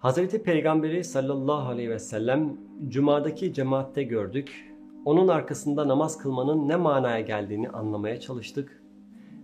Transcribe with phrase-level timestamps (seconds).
[0.00, 2.56] Hazreti Peygamberi sallallahu aleyhi ve sellem
[2.88, 4.74] Cuma'daki cemaatte gördük.
[5.04, 8.82] Onun arkasında namaz kılmanın ne manaya geldiğini anlamaya çalıştık.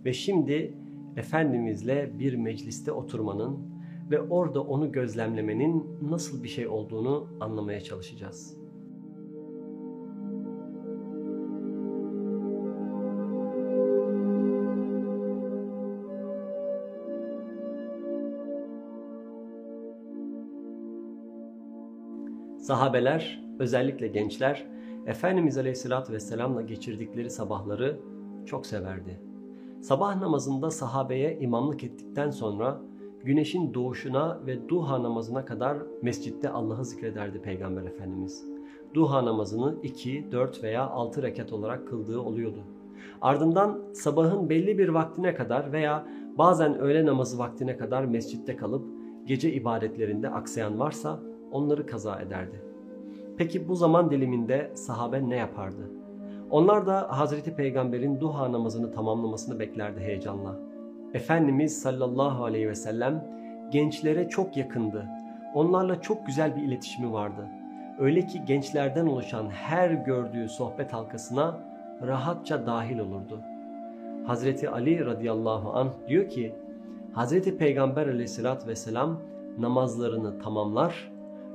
[0.05, 0.73] Ve şimdi
[1.17, 3.57] Efendimizle bir mecliste oturmanın
[4.11, 8.57] ve orada onu gözlemlemenin nasıl bir şey olduğunu anlamaya çalışacağız.
[22.67, 24.65] Sahabeler, özellikle gençler,
[25.05, 27.99] Efendimiz Aleyhisselatü Vesselam'la geçirdikleri sabahları
[28.45, 29.19] çok severdi.
[29.81, 32.81] Sabah namazında sahabeye imamlık ettikten sonra
[33.23, 38.45] güneşin doğuşuna ve duha namazına kadar mescitte Allah'ı zikrederdi Peygamber Efendimiz.
[38.93, 42.59] Duha namazını 2, 4 veya 6 rekat olarak kıldığı oluyordu.
[43.21, 48.85] Ardından sabahın belli bir vaktine kadar veya bazen öğle namazı vaktine kadar mescitte kalıp
[49.25, 51.19] gece ibadetlerinde aksayan varsa
[51.51, 52.61] onları kaza ederdi.
[53.37, 55.91] Peki bu zaman diliminde sahabe ne yapardı?
[56.51, 60.59] Onlar da Hazreti Peygamber'in duha namazını tamamlamasını beklerdi heyecanla.
[61.13, 63.27] Efendimiz sallallahu aleyhi ve sellem
[63.71, 65.05] gençlere çok yakındı.
[65.55, 67.47] Onlarla çok güzel bir iletişimi vardı.
[67.99, 71.59] Öyle ki gençlerden oluşan her gördüğü sohbet halkasına
[72.07, 73.41] rahatça dahil olurdu.
[74.25, 76.55] Hazreti Ali radıyallahu anh diyor ki,
[77.13, 79.19] Hazreti Peygamber aleyhissalatü vesselam
[79.59, 81.11] namazlarını tamamlar,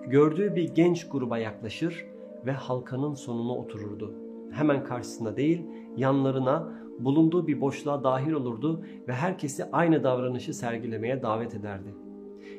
[0.09, 2.07] gördüğü bir genç gruba yaklaşır
[2.47, 4.15] ve halkanın sonuna otururdu.
[4.51, 5.63] Hemen karşısına değil,
[5.97, 11.95] yanlarına, bulunduğu bir boşluğa dahil olurdu ve herkesi aynı davranışı sergilemeye davet ederdi.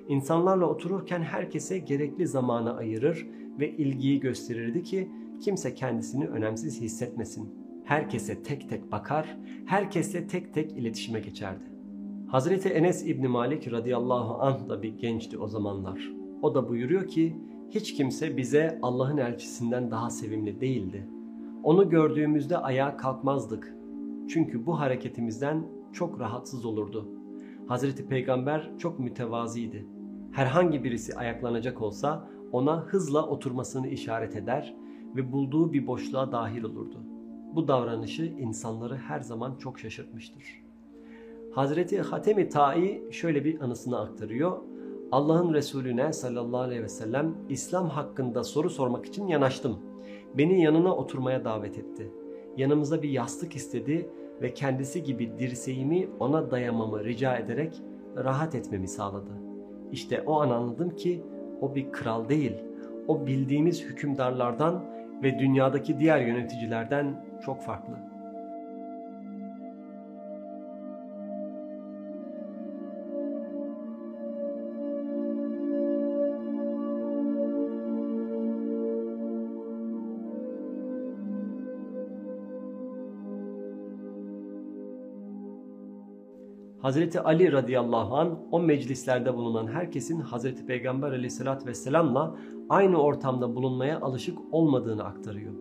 [0.08, 3.28] İnsanlarla otururken herkese gerekli zamanı ayırır
[3.60, 5.10] ve ilgiyi gösterirdi ki
[5.42, 7.54] kimse kendisini önemsiz hissetmesin.
[7.84, 11.64] Herkese tek tek bakar, herkesle tek tek iletişime geçerdi.
[12.28, 16.23] Hazreti Enes İbni Malik radıyallahu anh da bir gençti o zamanlar.
[16.44, 17.36] O da buyuruyor ki
[17.70, 21.08] hiç kimse bize Allah'ın elçisinden daha sevimli değildi.
[21.64, 23.76] Onu gördüğümüzde ayağa kalkmazdık.
[24.30, 27.08] Çünkü bu hareketimizden çok rahatsız olurdu.
[27.68, 29.88] Hazreti Peygamber çok mütevaziydi.
[30.32, 34.76] Herhangi birisi ayaklanacak olsa ona hızla oturmasını işaret eder
[35.16, 37.04] ve bulduğu bir boşluğa dahil olurdu.
[37.56, 40.44] Bu davranışı insanları her zaman çok şaşırtmıştır.
[41.52, 44.73] Hazreti Hatemi Ta'i şöyle bir anısını aktarıyor.
[45.14, 49.80] Allah'ın Resulüne sallallahu aleyhi ve sellem İslam hakkında soru sormak için yanaştım.
[50.38, 52.12] Beni yanına oturmaya davet etti.
[52.58, 54.10] Yanımıza bir yastık istedi
[54.42, 57.82] ve kendisi gibi dirseğimi ona dayamamı rica ederek
[58.18, 59.32] rahat etmemi sağladı.
[59.92, 61.24] İşte o an anladım ki
[61.62, 62.56] o bir kral değil,
[63.08, 64.86] o bildiğimiz hükümdarlardan
[65.24, 68.13] ve dünyadaki diğer yöneticilerden çok farklı.
[86.84, 92.36] Hazreti Ali radıyallahu an o meclislerde bulunan herkesin Hazreti Peygamber aleyhissalatü vesselamla
[92.70, 95.54] aynı ortamda bulunmaya alışık olmadığını aktarıyor.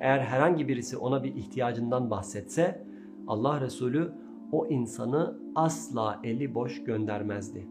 [0.00, 2.86] Eğer herhangi birisi ona bir ihtiyacından bahsetse
[3.26, 4.12] Allah Resulü
[4.52, 7.68] o insanı asla eli boş göndermezdi.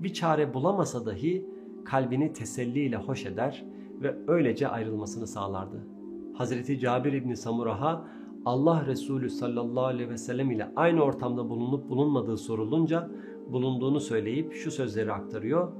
[0.00, 1.46] Bir çare bulamasa dahi
[1.84, 3.64] kalbini teselliyle hoş eder
[4.02, 5.86] ve öylece ayrılmasını sağlardı.
[6.34, 8.04] Hazreti Cabir İbni Samurah'a
[8.44, 13.08] Allah Resulü sallallahu aleyhi ve sellem ile aynı ortamda bulunup bulunmadığı sorulunca
[13.52, 15.72] bulunduğunu söyleyip şu sözleri aktarıyor.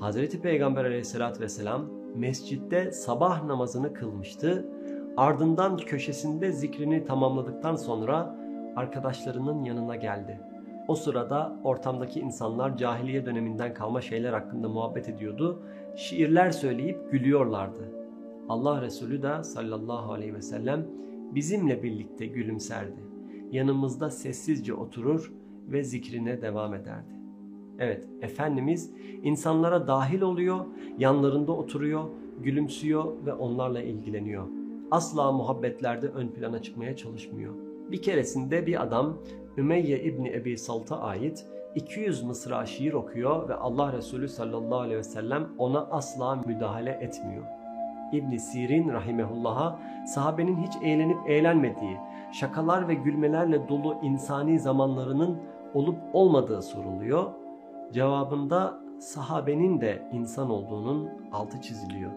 [0.00, 1.84] Hazreti Peygamber aleyhissalatü vesselam
[2.16, 4.68] mescitte sabah namazını kılmıştı.
[5.16, 8.36] Ardından köşesinde zikrini tamamladıktan sonra
[8.76, 10.40] arkadaşlarının yanına geldi.
[10.88, 15.62] O sırada ortamdaki insanlar cahiliye döneminden kalma şeyler hakkında muhabbet ediyordu.
[15.96, 17.92] Şiirler söyleyip gülüyorlardı.
[18.48, 20.86] Allah Resulü de sallallahu aleyhi ve sellem
[21.34, 23.00] bizimle birlikte gülümserdi.
[23.52, 25.32] Yanımızda sessizce oturur
[25.68, 27.16] ve zikrine devam ederdi.
[27.78, 28.90] Evet, Efendimiz
[29.22, 30.66] insanlara dahil oluyor,
[30.98, 32.04] yanlarında oturuyor,
[32.42, 34.46] gülümsüyor ve onlarla ilgileniyor.
[34.90, 37.54] Asla muhabbetlerde ön plana çıkmaya çalışmıyor.
[37.90, 39.18] Bir keresinde bir adam
[39.58, 45.04] Ümeyye İbni Ebi Salt'a ait 200 mısra şiir okuyor ve Allah Resulü sallallahu aleyhi ve
[45.04, 47.44] sellem ona asla müdahale etmiyor.
[48.12, 51.96] İbn Sirin rahimehullah'a sahabenin hiç eğlenip eğlenmediği,
[52.32, 55.38] şakalar ve gülmelerle dolu insani zamanlarının
[55.74, 57.24] olup olmadığı soruluyor.
[57.92, 62.10] Cevabında sahabenin de insan olduğunun altı çiziliyor.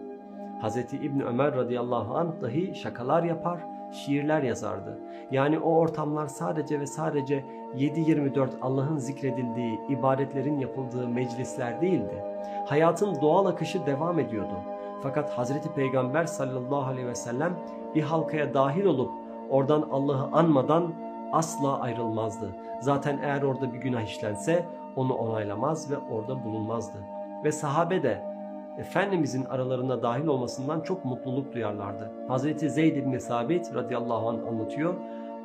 [0.62, 0.76] Hz.
[0.76, 3.60] İbni Ömer radıyallahu anh dahi şakalar yapar,
[3.92, 4.98] şiirler yazardı.
[5.30, 7.44] Yani o ortamlar sadece ve sadece
[7.76, 12.24] 7-24 Allah'ın zikredildiği, ibadetlerin yapıldığı meclisler değildi.
[12.66, 14.54] Hayatın doğal akışı devam ediyordu.
[15.02, 17.56] Fakat Hazreti Peygamber sallallahu aleyhi ve sellem
[17.94, 19.10] bir halkaya dahil olup
[19.50, 20.92] oradan Allah'ı anmadan
[21.32, 22.56] asla ayrılmazdı.
[22.80, 24.66] Zaten eğer orada bir günah işlense
[24.96, 26.98] onu onaylamaz ve orada bulunmazdı.
[27.44, 28.30] Ve sahabe de
[28.78, 32.12] Efendimizin aralarına dahil olmasından çok mutluluk duyarlardı.
[32.28, 34.94] Hazreti Zeyd ibn Sabit radıyallahu anh anlatıyor.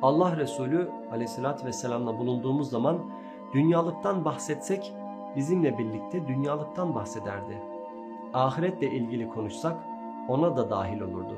[0.02, 2.98] Allah Resulü aleyhissalatü vesselamla bulunduğumuz zaman
[3.54, 4.94] dünyalıktan bahsetsek
[5.36, 7.75] bizimle birlikte dünyalıktan bahsederdi.
[8.36, 9.76] Ahiretle ilgili konuşsak
[10.28, 11.34] ona da dahil olurdu.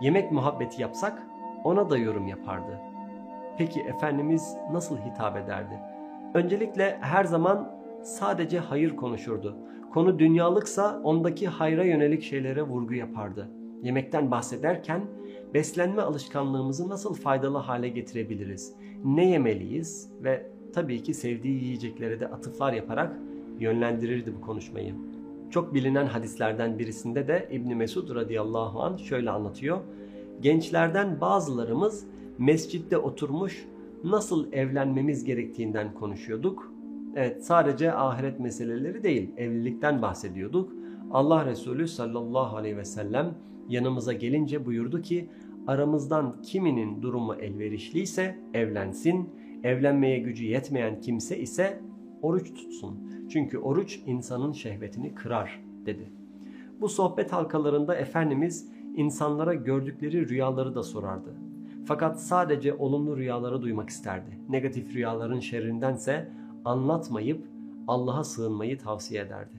[0.00, 1.26] Yemek muhabbeti yapsak
[1.64, 2.80] ona da yorum yapardı.
[3.58, 5.80] Peki Efendimiz nasıl hitap ederdi?
[6.34, 7.70] Öncelikle her zaman
[8.02, 9.56] sadece hayır konuşurdu.
[9.92, 13.50] Konu dünyalıksa ondaki hayra yönelik şeylere vurgu yapardı.
[13.82, 15.02] Yemekten bahsederken
[15.54, 18.76] beslenme alışkanlığımızı nasıl faydalı hale getirebiliriz?
[19.04, 20.12] Ne yemeliyiz?
[20.22, 23.16] Ve tabii ki sevdiği yiyeceklere de atıflar yaparak
[23.58, 24.94] yönlendirirdi bu konuşmayı.
[25.54, 29.80] Çok bilinen hadislerden birisinde de İbn Mesud radıyallahu an şöyle anlatıyor.
[30.40, 32.06] Gençlerden bazılarımız
[32.38, 33.66] mescitte oturmuş
[34.04, 36.72] nasıl evlenmemiz gerektiğinden konuşuyorduk.
[37.16, 40.72] Evet sadece ahiret meseleleri değil evlilikten bahsediyorduk.
[41.10, 43.34] Allah Resulü sallallahu aleyhi ve sellem
[43.68, 45.28] yanımıza gelince buyurdu ki
[45.66, 49.30] aramızdan kiminin durumu elverişliyse evlensin,
[49.62, 51.80] evlenmeye gücü yetmeyen kimse ise
[52.24, 53.10] oruç tutsun.
[53.28, 56.12] Çünkü oruç insanın şehvetini kırar dedi.
[56.80, 61.34] Bu sohbet halkalarında Efendimiz insanlara gördükleri rüyaları da sorardı.
[61.86, 64.38] Fakat sadece olumlu rüyaları duymak isterdi.
[64.48, 66.30] Negatif rüyaların şerrindense
[66.64, 67.46] anlatmayıp
[67.88, 69.56] Allah'a sığınmayı tavsiye ederdi.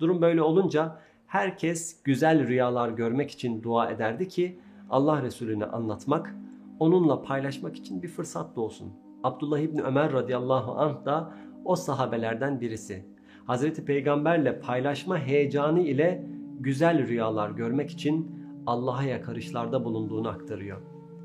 [0.00, 4.58] Durum böyle olunca herkes güzel rüyalar görmek için dua ederdi ki
[4.90, 6.34] Allah Resulüne anlatmak,
[6.78, 8.92] onunla paylaşmak için bir fırsat da olsun.
[9.22, 11.34] Abdullah İbni Ömer radıyallahu anh da
[11.64, 13.04] o sahabelerden birisi.
[13.44, 16.26] Hazreti Peygamberle paylaşma heyecanı ile
[16.60, 20.78] güzel rüyalar görmek için Allah'a yakarışlarda bulunduğunu aktarıyor.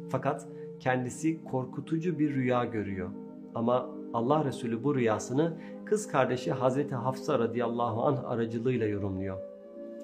[0.10, 0.48] Fakat
[0.80, 3.10] kendisi korkutucu bir rüya görüyor.
[3.56, 5.54] Ama Allah Resulü bu rüyasını
[5.86, 9.38] kız kardeşi Hazreti Hafsa radıyallahu anh aracılığıyla yorumluyor.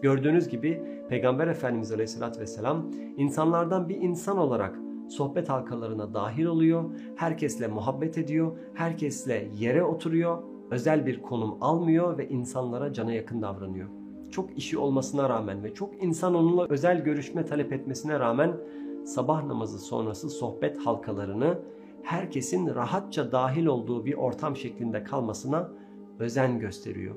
[0.02, 4.76] Gördüğünüz gibi Peygamber Efendimiz Aleyhisselatü Vesselam insanlardan bir insan olarak
[5.12, 6.84] sohbet halkalarına dahil oluyor,
[7.16, 13.90] herkesle muhabbet ediyor, herkesle yere oturuyor, özel bir konum almıyor ve insanlara cana yakın davranıyor.
[14.32, 18.58] Çok işi olmasına rağmen ve çok insan onunla özel görüşme talep etmesine rağmen
[19.06, 21.60] sabah namazı sonrası sohbet halkalarını
[22.04, 25.72] herkesin rahatça dahil olduğu bir ortam şeklinde kalmasına
[26.20, 27.16] özen gösteriyor.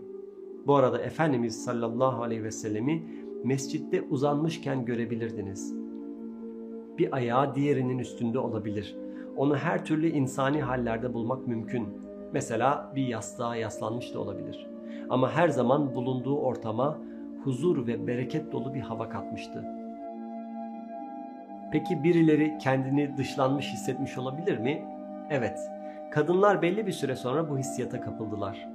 [0.66, 3.02] Bu arada Efendimiz sallallahu aleyhi ve sellemi
[3.44, 5.83] mescitte uzanmışken görebilirdiniz.
[6.98, 8.96] Bir ayağı diğerinin üstünde olabilir.
[9.36, 11.88] Onu her türlü insani hallerde bulmak mümkün.
[12.32, 14.66] Mesela bir yastığa yaslanmış da olabilir.
[15.10, 16.98] Ama her zaman bulunduğu ortama
[17.44, 19.64] huzur ve bereket dolu bir hava katmıştı.
[21.72, 24.84] Peki birileri kendini dışlanmış hissetmiş olabilir mi?
[25.30, 25.58] Evet.
[26.10, 28.68] Kadınlar belli bir süre sonra bu hissiyata kapıldılar.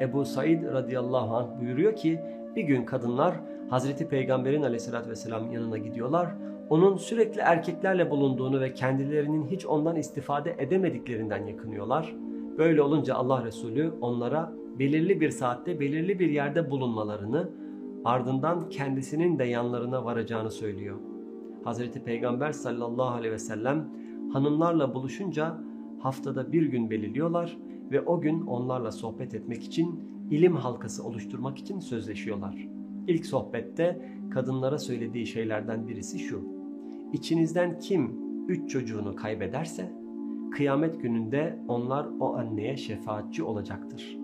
[0.00, 2.20] Ebu Said radıyallahu anh buyuruyor ki
[2.56, 3.34] bir gün kadınlar
[3.70, 6.28] Hazreti Peygamber'in aleyhissalatü vesselam yanına gidiyorlar.
[6.70, 12.14] Onun sürekli erkeklerle bulunduğunu ve kendilerinin hiç ondan istifade edemediklerinden yakınıyorlar.
[12.58, 17.50] Böyle olunca Allah Resulü onlara belirli bir saatte belirli bir yerde bulunmalarını
[18.04, 20.96] ardından kendisinin de yanlarına varacağını söylüyor.
[21.64, 23.88] Hazreti Peygamber sallallahu aleyhi ve sellem
[24.32, 25.58] hanımlarla buluşunca
[25.98, 27.58] haftada bir gün belirliyorlar
[27.90, 32.68] ve o gün onlarla sohbet etmek için ilim halkası oluşturmak için sözleşiyorlar.
[33.06, 36.57] İlk sohbette kadınlara söylediği şeylerden birisi şu.
[37.12, 39.92] İçinizden kim üç çocuğunu kaybederse
[40.50, 44.18] kıyamet gününde onlar o anneye şefaatçi olacaktır.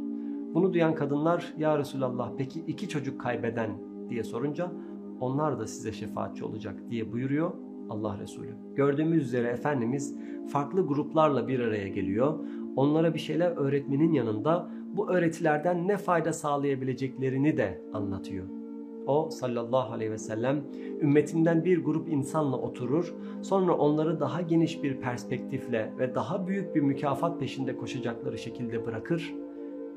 [0.54, 3.70] Bunu duyan kadınlar ya Resulallah peki iki çocuk kaybeden
[4.08, 4.72] diye sorunca
[5.20, 7.52] onlar da size şefaatçi olacak diye buyuruyor
[7.90, 8.54] Allah Resulü.
[8.74, 10.16] Gördüğümüz üzere Efendimiz
[10.48, 12.38] farklı gruplarla bir araya geliyor.
[12.76, 18.63] Onlara bir şeyler öğretmenin yanında bu öğretilerden ne fayda sağlayabileceklerini de anlatıyor.
[19.06, 20.64] O sallallahu aleyhi ve sellem
[21.00, 26.80] ümmetinden bir grup insanla oturur, sonra onları daha geniş bir perspektifle ve daha büyük bir
[26.80, 29.34] mükafat peşinde koşacakları şekilde bırakır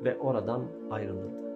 [0.03, 1.46] ve oradan ayrılırdı.